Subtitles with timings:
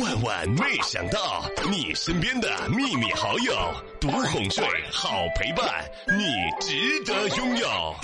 [0.00, 3.54] 万万没想到，你身边的秘密好友，
[4.00, 5.84] 独哄睡，好陪伴，
[6.18, 6.24] 你
[6.60, 7.68] 值得拥有。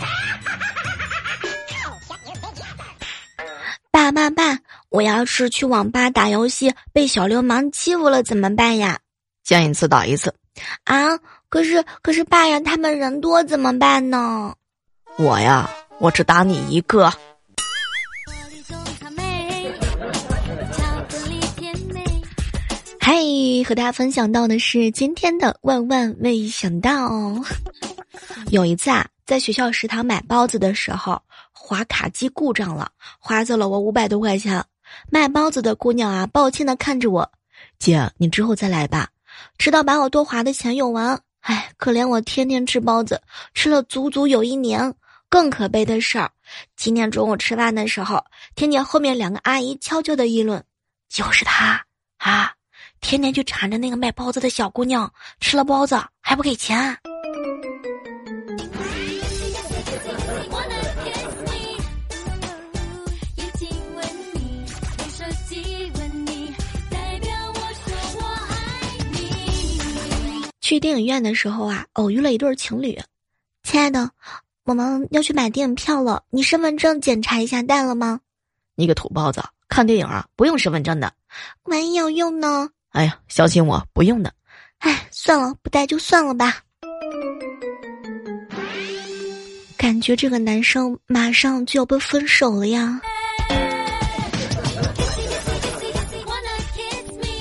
[3.90, 4.58] 爸爸爸，
[4.88, 8.98] 我要是去网吧打游戏被小流氓欺负了怎么办呀？
[9.42, 10.34] 见一次打一次。
[10.84, 11.18] 啊，
[11.48, 14.54] 可是可是爸呀，他们人多怎么办呢？
[15.18, 15.68] 我呀，
[15.98, 17.12] 我只打你一个。
[23.64, 27.10] 和大家分享到的是今天的万万没想到。
[28.50, 31.20] 有一次啊，在学校食堂买包子的时候，
[31.52, 34.64] 划卡机故障了，划走了我五百多块钱。
[35.08, 37.30] 卖包子的姑娘啊，抱歉的看着我，
[37.78, 39.08] 姐，你之后再来吧。
[39.56, 41.20] 直到把我多划的钱用完。
[41.40, 43.22] 唉，可怜我天天吃包子，
[43.54, 44.94] 吃了足足有一年。
[45.28, 46.28] 更可悲的事儿，
[46.74, 48.24] 今天中午吃饭的时候，
[48.56, 50.64] 听见后面两个阿姨悄悄的议论
[51.08, 51.86] ：“就是他
[52.18, 52.52] 啊，
[53.00, 56.96] 天天去缠着那个卖包子的小姑娘，吃了包子还不给钱。”
[70.60, 72.96] 去电影院的时候啊，偶遇了一对情侣。
[73.64, 74.08] 亲爱的，
[74.62, 78.20] 我们要去买电影票了，你身份证检查一下带了吗？
[78.76, 81.12] 你个土包子，看电影啊不用身份证的，
[81.64, 82.70] 万一要用呢？
[82.90, 84.32] 哎呀，相信我，不用的。
[84.78, 86.60] 哎，算了，不带就算了吧。
[89.76, 93.00] 感觉这个男生马上就要被分手了呀。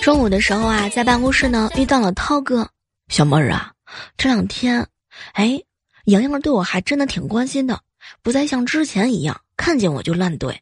[0.02, 2.68] 中午的时候啊，在办公室呢遇到了涛哥。
[3.10, 3.72] 小妹儿啊，
[4.18, 4.86] 这两天，
[5.34, 5.60] 哎，
[6.06, 7.80] 莹莹对我还真的挺关心的，
[8.22, 10.56] 不再像之前一样看见我就乱怼，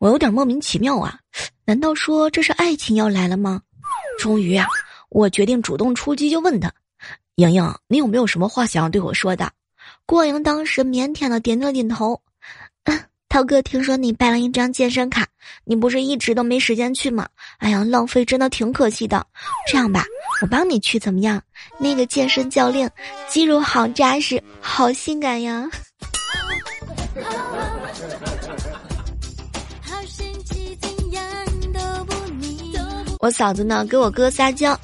[0.00, 1.18] 我有点莫名其妙啊。
[1.64, 3.60] 难道说这是爱情要来了吗？
[4.22, 4.64] 终于啊，
[5.08, 6.72] 我决定主动出击，就问他
[7.34, 9.50] ：“莹莹，你有没有什么话想要对我说的？”
[10.06, 12.22] 郭莹当时腼腆的点了点头。
[13.28, 15.26] 涛哥，听说你办了一张健身卡，
[15.64, 17.26] 你不是一直都没时间去吗？
[17.58, 19.26] 哎呀，浪费真的挺可惜的。
[19.66, 20.04] 这样吧，
[20.40, 21.42] 我帮你去怎么样？
[21.78, 22.88] 那个健身教练
[23.28, 25.68] 肌肉好扎实，好性感呀！
[33.22, 34.76] 我嫂子呢，给我哥撒娇，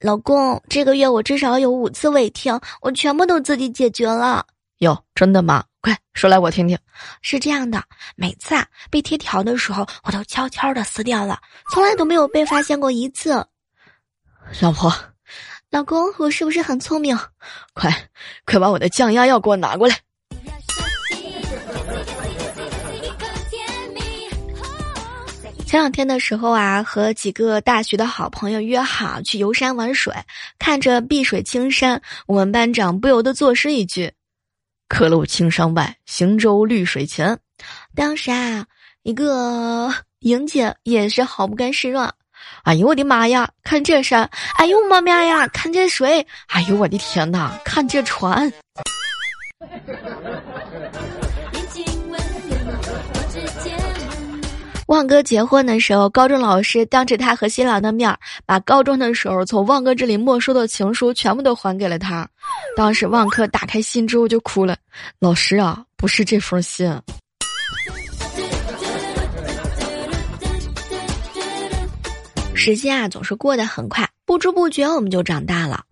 [0.00, 4.44] 老公，这个月我至少有五次违停，我全部都自己解决了。
[4.80, 5.64] 哟，真的吗？
[5.80, 6.78] 快说来我听听。
[7.22, 7.82] 是这样的，
[8.14, 11.40] 每次啊被贴条的时候，我都悄悄的撕掉了，
[11.72, 13.42] 从来都没有被发现过一次。
[14.60, 14.94] 老婆，
[15.70, 17.18] 老公，我是不是很聪明？
[17.72, 17.90] 快，
[18.44, 19.98] 快把我的降压药给我拿过来。
[25.68, 30.14] 前两天的时候啊，和几个大学的好朋友约好去游山玩水，
[30.58, 34.10] 看着碧水青山，我们班长不由得作诗一句。
[34.88, 37.38] 客路青山外，行舟绿水前。
[37.94, 38.64] 当时啊，
[39.02, 42.14] 一个莹姐也是毫不甘示弱。
[42.62, 44.30] 哎呦我的妈呀，看这山！
[44.54, 46.26] 哎呦妈妈呀，看这水！
[46.46, 48.50] 哎呦我的天哪，看这船！
[54.88, 62.26] 旺哥结婚的时候，高中老师当着他和新郎的面儿，把高中的时候从旺哥这里没收的情书全部都还给了他。
[62.74, 64.78] 当时旺哥打开信之后就哭了
[65.20, 66.90] ：“老师啊，不是这封信。”
[72.54, 75.84] 时间啊，总是过得很快，不知不觉我们就长大了。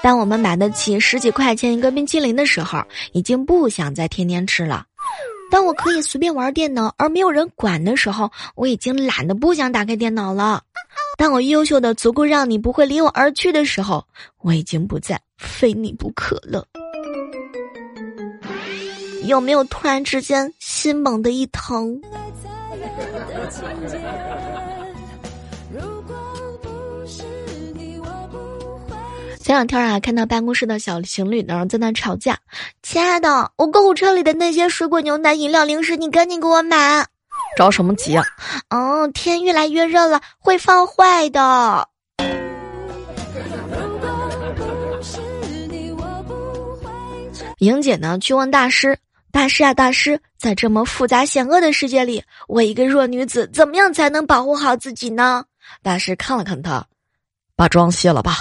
[0.00, 4.84] 当我们买得起十几块钱一个冰淇淋的时候，已经不想再天天吃了。
[5.50, 10.62] 当我可以随便玩电脑而没有人管的时候，我已经懒得不想打开电脑了。
[11.16, 14.04] 当我优秀的足够让你不会离我而去的时候，
[14.40, 16.66] 我已经不再非你不可了。
[19.24, 22.00] 有没有突然之间心猛地一疼？
[29.44, 32.38] 前两天啊，看到办公室的小情侣呢在那吵架。
[32.82, 37.06] 亲爱的，我购物车里的那些水果、牛奶、饮料、零食，你赶紧给我买。
[37.54, 38.24] 着什么急啊？
[38.70, 41.86] 哦，天越来越热了，会放坏的。
[47.58, 48.98] 莹姐呢去问大师
[49.30, 55.44] ：“大师啊，大师，在这么复杂险恶的世界里，我一个弱女子怎么样才能保护好自己呢？”
[55.84, 56.82] 大师看了看她，
[57.54, 58.38] 把妆卸了吧。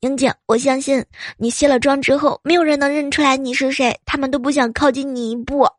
[0.00, 1.04] 英，姐，我相信
[1.36, 5.66] 你卸了妆之后，没有人能认出来你是谁，他们都不想靠近你一步。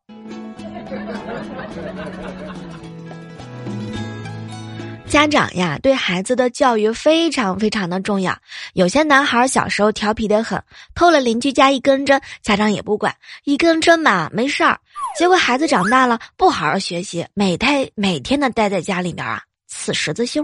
[5.07, 8.35] 家长呀，对孩子的教育非常非常的重要。
[8.73, 10.59] 有些男孩小时候调皮的很，
[10.95, 14.79] 偷了邻居家一根针，家长也不管，一根针嘛没事儿。
[15.15, 20.43] 结果孩子长大了，不好好学习，每天每天的待在家里面啊，刺十字绣。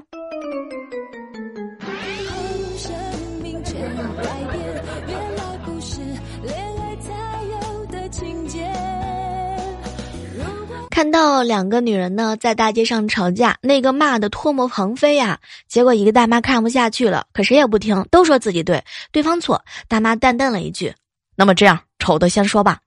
[11.00, 15.40] 看到两个女人呢在大街上吵架，那个骂的唾沫横飞呀。
[15.66, 19.64] 结果一个大妈看不下去了，可谁也不听，都说自己对，对方错。
[19.88, 20.94] 大妈淡淡了一句
[21.38, 22.80] ：“那么这样，丑的先说吧。”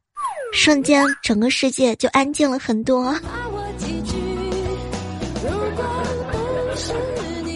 [0.53, 3.19] 瞬间，整个世界就安静了很多。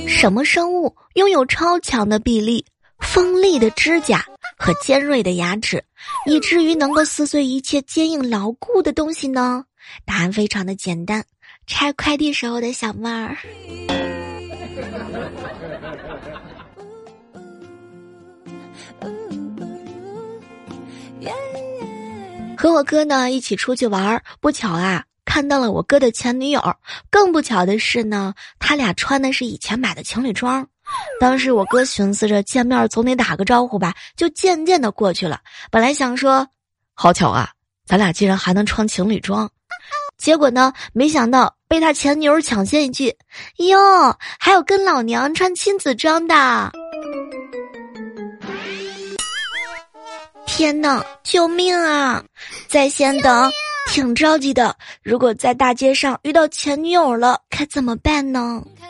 [0.08, 2.64] 什么生物拥有超强的臂力、
[3.00, 4.24] 锋利的指甲
[4.56, 5.84] 和尖锐的牙齿，
[6.24, 9.62] 以至于能够撕碎一切坚硬牢固的东西呢？
[10.04, 11.24] 答案非常的简单，
[11.66, 13.36] 拆快递时候的小妹儿。
[22.58, 26.76] 和我哥呢一起出去玩，不巧啊看到了我哥的前女友。
[27.10, 30.66] 更不巧的是呢，他俩穿的是以前买的情侣装。
[31.20, 35.40] 当时我哥寻思着见面总得打个招呼吧，就渐渐的过去了。
[35.70, 36.48] 本来想说，
[36.94, 37.50] 好巧啊，
[37.84, 39.50] 咱俩竟然还能穿情侣装。
[40.18, 40.72] 结果呢？
[40.92, 43.14] 没想到被他前女友抢先一句
[43.68, 46.72] ：“哟，还有跟老娘穿亲子装的！”
[50.46, 52.24] 天呐，救命啊！
[52.66, 53.50] 在线等，
[53.88, 54.74] 挺着急的。
[55.02, 58.62] 如果在大街上遇到前女友了，该怎么办呢？
[58.80, 58.88] 看。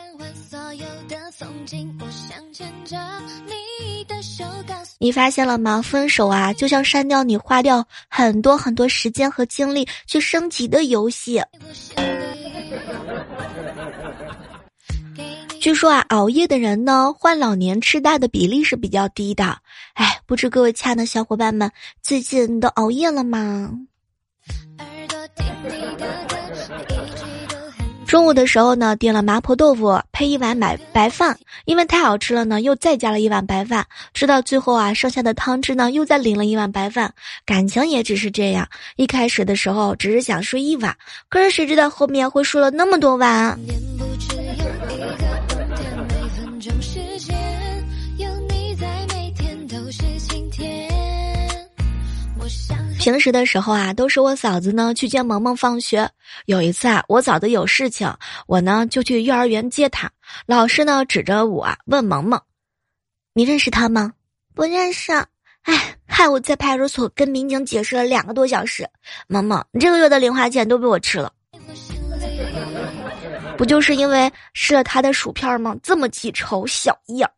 [1.99, 2.97] 我想牵着
[3.45, 5.81] 你的手，告你发现了吗？
[5.81, 11.41] 分手啊，就像删掉你花掉很多很多时间和精力去升级的游戏。
[15.59, 19.57] 据说啊，熬夜的人呢，患老年痴呆的比例是比较低的。
[19.93, 21.71] 哎，不知各位亲爱的小伙伴们，
[22.01, 23.71] 最近都熬夜了吗？
[28.17, 33.85] 中午的时候呢，点了麻婆豆腐配一碗白白饭，因为太好吃了呢，又再加了一碗白饭。
[34.11, 37.13] 吃到最后啊，剩下的汤汁呢，又再淋了一碗白饭。
[37.45, 40.97] 感情也只是这样，一开始的时候只是想睡一碗，
[41.29, 43.55] 可是谁知道后面会睡了那么多碗。
[52.97, 56.09] 平时的时候啊，都是我嫂子呢去接萌萌放学。
[56.45, 58.11] 有一次啊，我嫂子有事情，
[58.47, 60.11] 我呢就去幼儿园接她。
[60.45, 62.41] 老师呢指着我问萌萌
[63.33, 64.11] ：“你认识他吗
[64.53, 65.13] ？”“不认识。”
[65.63, 68.87] 哎，害我在派出所跟民警解释了两个多小时。
[69.27, 71.31] 萌萌，你这个月的零花钱都被我吃了。
[73.57, 75.75] 不就是因为吃了他的薯片吗？
[75.81, 77.29] 这么记仇，小样。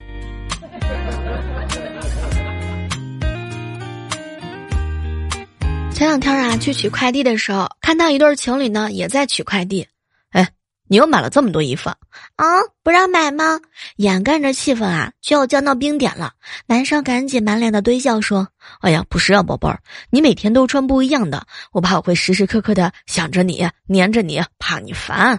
[6.00, 9.86] 前两天啊，去取快递的时候，看到一对情侣呢，也在取快递。
[10.30, 10.48] 哎，
[10.88, 11.90] 你又买了这么多衣服
[12.38, 12.46] 啊？
[12.84, 13.60] 不让买吗？
[13.98, 16.32] 眼看着气氛啊就要降到冰点了，
[16.68, 18.48] 男生赶紧满脸的堆笑说
[18.80, 25.38] ：“哎呀，不是啊，宝贝儿，你每天都穿不一样的，我怕我会时时刻刻的想着你，黏着你，怕你烦。”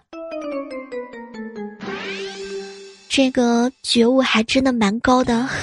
[3.09, 5.49] 这个觉悟还真的蛮高的。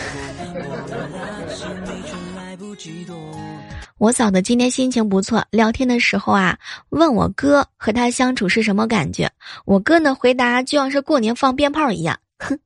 [3.99, 6.55] 我嫂子今天心情不错，聊天的时候啊，
[6.89, 9.27] 问我哥和他相处是什么感觉。
[9.65, 12.57] 我哥呢回答就像是过年放鞭炮一样，哼，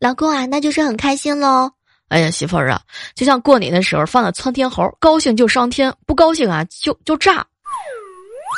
[0.00, 1.70] 老公啊，那就是很开心喽。
[2.08, 2.82] 哎呀，媳妇儿啊，
[3.14, 7.46] 就像过年的时候放的窜天猴，高兴就上天，不高兴啊就就炸。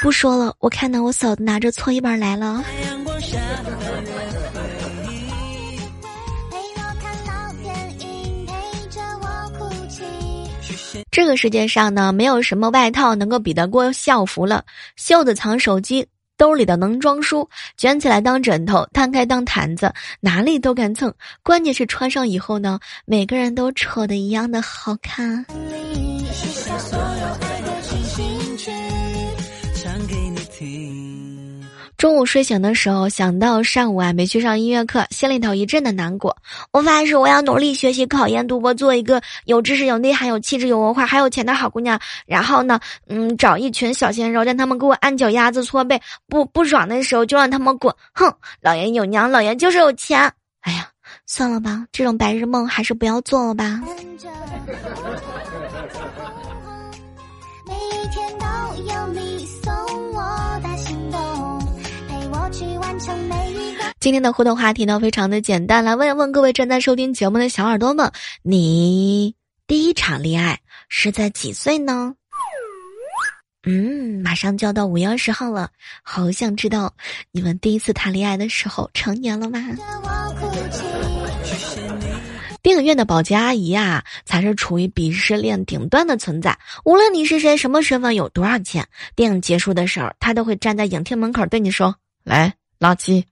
[0.00, 2.64] 不说了，我看到我嫂子拿着搓衣板来了。
[11.12, 14.64] 这个世界上呢，没有什么外套能够比得过校服了。
[14.96, 16.06] 袖子藏手机，
[16.38, 21.12] 兜里的能装书，卷起来当枕头，摊开当毯子，哪里都敢蹭。
[21.42, 25.44] 关键是穿上以后呢，每个人都丑的一样的好看。
[32.02, 36.36] 中午睡醒的时候，想到上午啊没去上音乐课，心里头一阵的难过。
[36.72, 42.00] 我发誓，我要努力学习，考研读博，做一个有知识、有内涵、有气质、有文化、还有钱的好姑娘。
[42.26, 47.94] 然后呢，嗯，找一群小鲜肉，让他们给我按脚丫子搓背，不不爽的时候就让他们滚。
[48.14, 50.18] 哼，老爷有娘，老爷就是有钱。
[50.62, 50.88] 哎呀，
[51.24, 53.80] 算了吧，这种白日梦还是不要做了吧。
[57.64, 58.44] 每一天都
[58.92, 59.31] 有你
[62.78, 68.10] 完成每一个今天的互动话题呢，非常的简单，来问一问各位正在收听节目的小耳朵们，
[68.42, 69.34] 你
[69.66, 72.14] 第一场恋爱是在几岁呢？
[73.64, 75.70] 嗯，马上就要到五月二十号了，
[76.02, 76.92] 好想知道
[77.30, 79.60] 你们第一次谈恋爱的时候成年了吗？
[82.60, 86.58] 电影院的保洁阿姨啊，才是处于鄙视链顶端的存在。
[86.84, 93.24] 无论你是谁，什么身份，有多少钱，电影结束的时候，她都会站在影厅门口对你说：“来，垃圾。”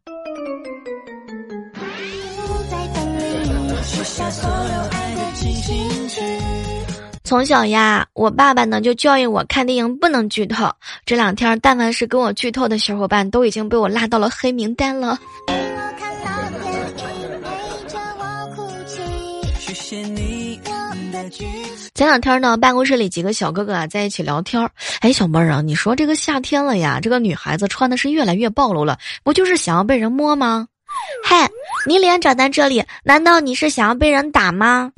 [7.22, 10.68] 从小呀，我爸爸呢就教育我看电影不能剧透。
[11.06, 15.16] 这两天，但凡是跟我剧透的小伙伴，都已经被我拉到了黑名单了。
[22.00, 24.70] 前两天呢，办公室里几个小哥哥啊在一起聊天儿。
[25.00, 30.66] 哎，小妹儿啊，你说这个夏天了呀，这个女孩子穿的是越来越暴露了，不就是想要被人摸吗？
[31.22, 31.46] 嗨，
[31.86, 34.92] 你脸长在这里，难道你是想要被人打吗？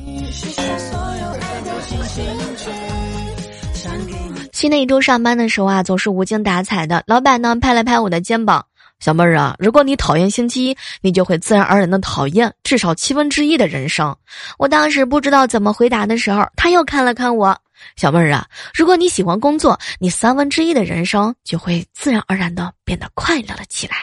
[4.53, 7.03] 新的一周上班的时候啊，总是无精打采的。
[7.09, 8.65] 老板呢，拍了拍我的肩膀
[9.03, 14.17] ：“小妹儿啊，如果你讨厌星期一，你就会自然而然的讨厌至少七分之一的人生。”
[14.59, 17.59] 我当时不知道怎么回答的时候，他又看了看我
[17.99, 23.97] ：“小妹儿啊，如果你喜欢工作，你三分之一的人生就会自然而然的变得快乐了起来。”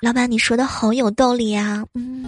[0.00, 2.24] 老板，你说的好有道理呀，嗯。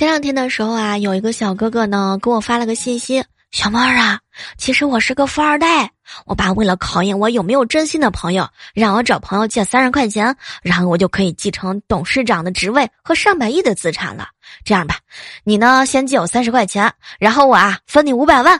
[0.00, 4.18] 前两天的时候啊，有一个小哥哥呢给我发了个信息：“小妹儿啊，
[4.56, 5.90] 其实我是个富二代。
[6.24, 14.28] 我爸为了考验我有没有真心的朋友，让我找朋友借三十块钱，然后我就可以继承董事长的职位和上百亿的资产了。
[14.64, 14.96] 这样吧，
[15.44, 18.58] 你呢先借我三十块钱，然后我啊分你五百万。”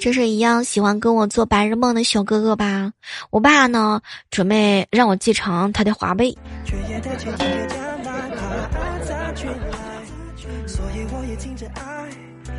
[0.00, 2.92] 这是一样喜欢跟我做白日梦的小哥哥吧？
[3.30, 4.00] 我爸呢
[4.30, 6.32] 准备让我继承他的华为。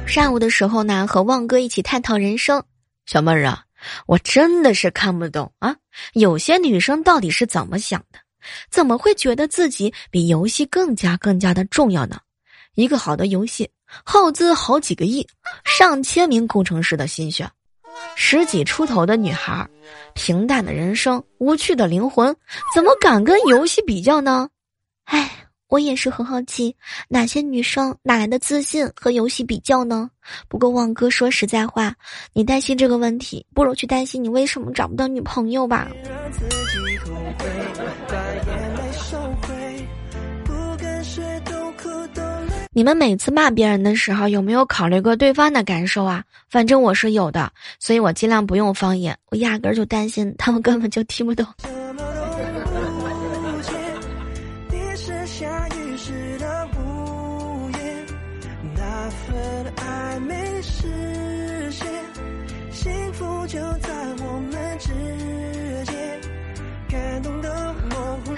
[0.05, 2.63] 上午的时候呢，和旺哥一起探讨人生。
[3.05, 3.63] 小妹儿啊，
[4.05, 5.75] 我真的是看不懂啊，
[6.13, 8.19] 有些女生到底是怎么想的？
[8.72, 12.19] 怎么会觉得自己比游戏更加更加的重要呢？
[12.75, 13.69] 一个好的游戏
[14.03, 15.27] 耗资好几个亿，
[15.65, 17.50] 上千名工程师的心血，
[18.15, 19.67] 十几出头的女孩，
[20.13, 22.36] 平淡的人生，无趣的灵魂，
[22.74, 24.50] 怎么敢跟游戏比较呢？
[25.05, 25.47] 唉。
[25.69, 26.75] 我也是很好奇，
[27.09, 30.09] 哪些女生哪来的自信和游戏比较呢？
[30.47, 31.93] 不过旺哥说实在话，
[32.33, 35.89] 你担心这个问题，不如去担心你为什么找不到女朋友吧。
[42.71, 46.24] 你们每次骂别人的时候，有没有考虑过对方的感受啊？
[46.47, 51.45] 反正我是有的，所以我尽量不用方言，我压根儿就担心他们根本就听不懂。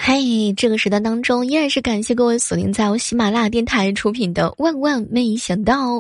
[0.01, 5.97] 嘿，这个时段当中，依然是感谢各位锁定在我喜马拉雅电台出品的《万万没想到》。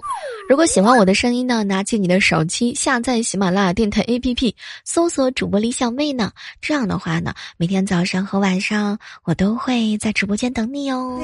[0.47, 4.53] 如果喜欢我的声音呢，拿起你的手机下载喜马拉雅电台 APP，
[4.85, 6.31] 搜索主播李小妹呢。
[6.61, 11.19] 这样的话呢，每天早上和晚上我都会在直播间等你哦。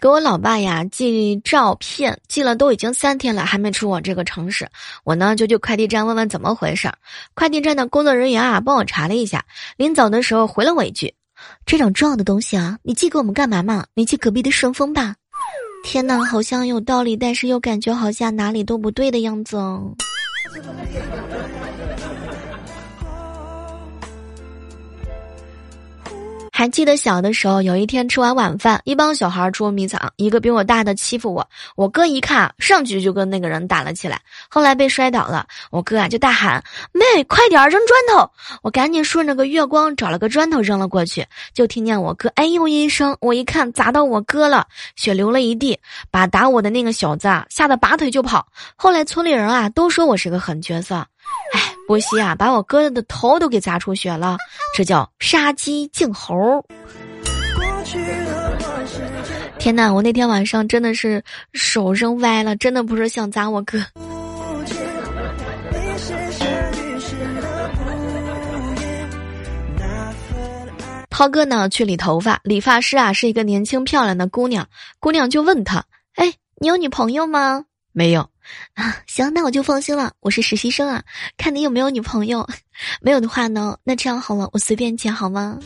[0.00, 4.66] 给我老爸呀寄照片，寄了都已经三天了，还没出我这个城市。
[5.04, 6.94] 我呢就去快递站问问怎么回事儿。
[7.34, 9.44] 快递站的工作人员啊帮我查了一下，
[9.76, 11.12] 临走的时候回了我一句
[11.66, 13.84] ：“这种重要的东西啊，你寄给我们干嘛嘛？
[13.92, 15.14] 你寄隔壁的顺丰吧。”
[15.84, 19.94] 天哪，好像有道理，但是又感觉好像哪里都不对的样子哦。
[26.60, 36.62] 还记得小的时候，有一天吃完晚饭，一帮小孩捉迷藏，一个比我大的欺负我，我哥一看上去就跟那个人打了起来，后来被摔倒了，我哥啊就大喊
[36.92, 41.24] ：“妹，快点扔砖头！”我赶紧顺着个月光找了个砖头扔了过去，
[41.54, 48.46] 就听见我哥哎呦一声，我一看砸到我哥了，血流了一地，把打我的那个小子啊吓得拔腿就跑。
[48.76, 50.96] 后来村里人啊都说我是个狠角色。
[51.54, 54.36] 哎，波西啊，把我哥的头都给砸出血了，
[54.76, 56.64] 这叫杀鸡儆猴。
[59.58, 61.20] 天呐，我那天晚上真的是
[61.52, 63.84] 手扔歪了，真的不是想砸我哥。
[71.10, 74.68] 涛哥呢去理头发，理发师啊是一个年轻漂亮的姑娘，
[75.00, 78.30] 姑娘就问他：“哎，你有女朋友吗？”没有。
[78.74, 80.12] 啊，行，那我就放心了。
[80.20, 81.02] 我是实习生啊，
[81.36, 82.46] 看你有没有女朋友。
[83.00, 85.58] 没有的话呢，那这样好了，我随便剪好吗？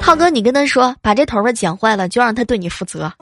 [0.00, 3.12] 浩哥，你跟他说，把这头发剪坏了，就让他对你负责。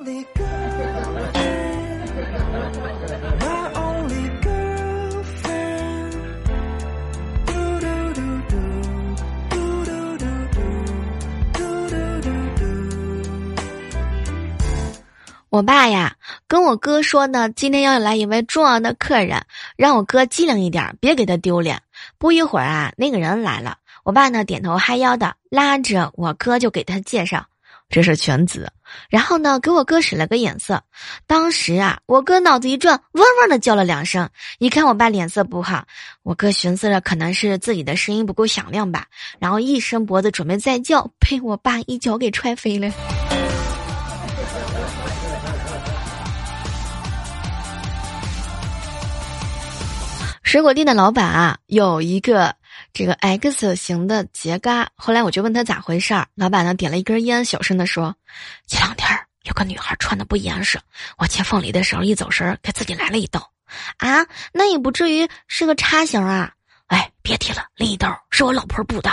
[15.51, 16.15] 我爸呀，
[16.51, 19.41] 跟我哥说呢，今天要来一位重要的客人，
[19.77, 21.81] 让我哥机灵一点，别给他丢脸。
[22.19, 27.47] 不一会儿啊，那个人来了，我爸呢点头哈腰的，拉着我哥就给他介绍，
[27.89, 28.73] 这是犬子。
[29.09, 30.83] 然后呢，给我哥使了个眼色。
[31.29, 34.29] 当时啊，我哥脑子一转，嗡嗡的叫了两声。
[34.59, 35.85] 一看我爸脸色不好，
[36.25, 39.07] 我哥寻思着可能是自己的声音不够响亮吧，
[39.39, 42.91] 然后一伸脖子准备再叫，被我爸一脚给踹飞了。
[50.51, 52.57] 水果店的老板啊，有一个
[52.93, 54.85] 这个 X 型的结痂。
[54.97, 58.13] 后来我就问他咋回事儿，老板呢点了一根烟，小声的说
[58.67, 59.09] ：“前两天
[59.45, 60.77] 有个女孩穿的不严实，
[61.19, 63.49] 我切凤梨的时候一走神儿，给自己来了一刀。
[63.99, 66.53] 啊，那也不至于是个叉形啊！
[66.89, 69.09] 哎，别提了，另一刀是我老婆补的。”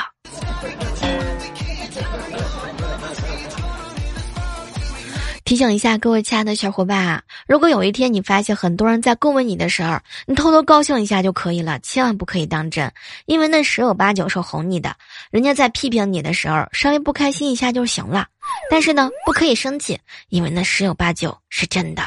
[5.48, 12.92] 提醒一下各位亲爱的小伙伴啊，如果有一天你发现很多人在恭维你的时候，你偷偷高兴一下就可以了，千万不可以当真，
[13.28, 14.94] 因为那十有八九是哄你的。
[15.32, 18.28] 人家在批评你的时候，稍微不开心一下就行了，
[18.70, 22.04] 但是呢，不可以生气，因为那十有八九是真的。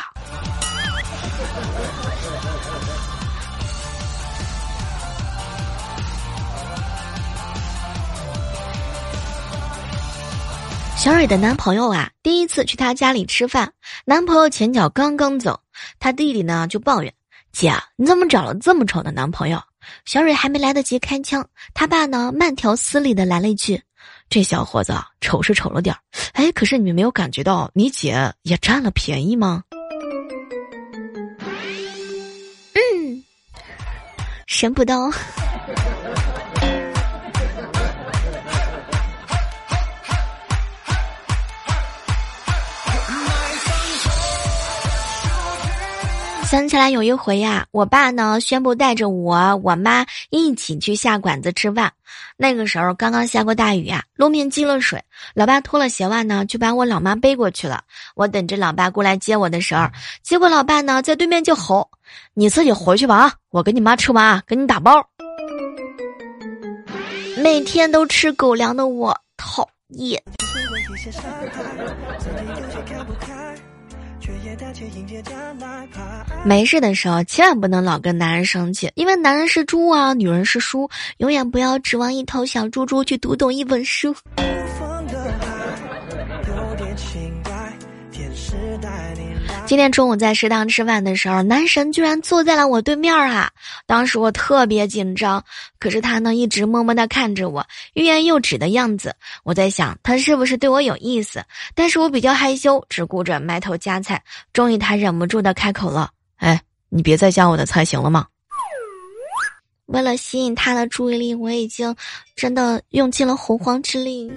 [11.01, 13.73] 小蕊的男朋友啊，第一次去她家里吃饭，
[14.05, 15.59] 男朋友前脚刚刚走，
[15.99, 17.11] 他弟弟呢就抱怨
[17.53, 19.59] ：“姐，你怎么找了这么丑的男朋友？”
[20.05, 23.81] 小蕊还没来得及开枪，他爸呢慢条斯理的来了一句
[24.29, 25.99] ：“这小伙子丑是丑了点儿，
[26.35, 29.65] 哎，可是你们没有感觉到你姐也占了便宜吗？”
[32.77, 33.25] 嗯，
[34.47, 35.11] 神不动。
[46.51, 51.93] 想起来有一回呀，我爸呢宣布带着我、我妈一起去下馆子吃饭。
[52.37, 55.01] 那个时候刚刚下过大雨啊，路面积了水，
[55.33, 57.85] 老爸脱了鞋袜呢，就把我老妈背过去了。
[58.17, 59.87] 我等着老爸过来接我的时候，
[60.25, 61.89] 结果老爸呢在对面就吼
[62.35, 65.01] ：“你自己回去吧啊，我跟你妈吃完啊，给你打包。”
[67.41, 70.21] 每天都吃狗粮的我讨厌。
[76.45, 80.89] 没事的时候，千万不能老跟男人生气，因为男人是猪啊，女人是书，
[81.19, 84.15] 永远不要指望一头小猪猪去读懂一本书。
[89.71, 93.53] 今天中午在食堂吃饭的时候，男神居然坐在了我对面啊！
[93.87, 95.45] 当时我特别紧张，
[95.79, 99.15] 可是他呢一直默默的看着我，欲言又止的样子。
[99.45, 101.45] 我在想他是不是对我有意思，
[101.77, 104.21] 但是我比较害羞，只顾着埋头夹菜。
[104.53, 108.27] 终于他忍不住的开口了：“哎，你别再夹我的菜行了吗？”
[109.87, 111.95] 为了吸引他的注意力，我已经
[112.35, 114.33] 真的用尽了洪荒之力。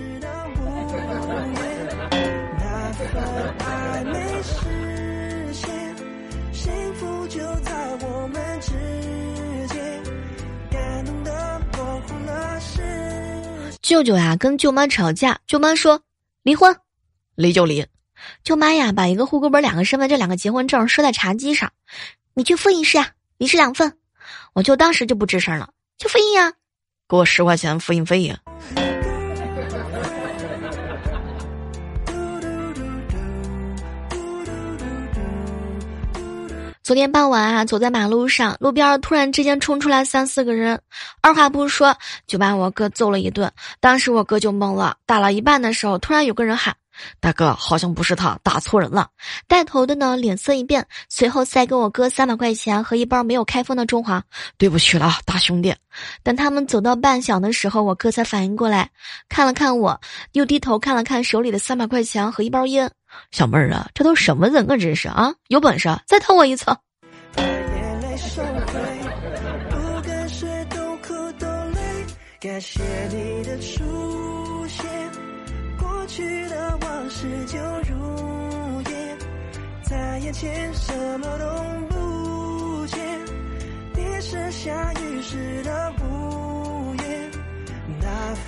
[13.93, 16.01] 舅舅呀，跟舅妈吵架，舅妈说
[16.41, 16.75] 离婚，
[17.35, 17.85] 离就离。
[18.43, 21.71] 舅妈呀，把一个户口本、两个身份证、两个结婚证收在茶几上，
[22.33, 23.93] 你去复印试呀，你是两份。
[24.53, 26.53] 我舅当时就不吱声了，去复印呀，
[27.07, 28.39] 给我十块钱复印费呀。
[36.83, 40.77] 昨天傍晚啊，走在马路上，路边突然之间冲出来三四个人，
[41.21, 41.95] 二话不说
[42.27, 43.49] 就把我哥揍了一顿。
[43.79, 46.75] 当时我哥就懵了，打了一半的时候，突然有个人喊
[47.19, 49.09] ：“大哥，好像不是他，打错人了。”
[49.47, 54.23] 带头的呢脸色一变，随后塞给我哥三百块钱和一包没有开封的中华。
[54.57, 55.75] 对不起了，大兄弟。
[56.23, 58.89] 等他们走到半晌的时候，我哥才反应过来，
[59.29, 59.99] 看了看我，
[60.31, 62.91] 又低头看了看手里的三百块钱和一包烟。
[63.31, 64.77] 小妹儿啊，这都什么人啊？
[64.77, 66.65] 这是啊，有本事再偷我一次！
[72.39, 73.83] 感谢你的出，
[76.15, 77.57] 去的往事就
[77.89, 79.17] 如烟，
[79.81, 81.45] 在眼前什么都
[81.89, 82.99] 不见，
[83.95, 87.31] 你是下雨时的屋檐。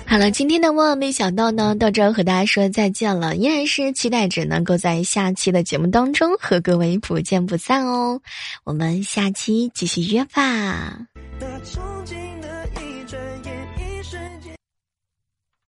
[0.06, 8.20] 好了，今天的万万没想到呢，到这儿和大家说再见了，依然是期待着能够在下期的节目当中和各位不见不散哦，
[8.62, 11.00] 我们下期继续约吧。